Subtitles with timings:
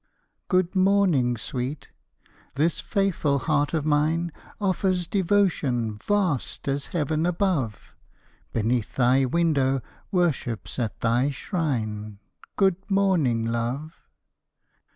[0.47, 1.91] Good morning, sweet!
[2.55, 7.93] this faithful heart of mine Offers devotion vast as Heaven above,
[8.51, 12.17] Beneath thy window, worships at thy shrine;
[12.55, 14.09] Good morning, love.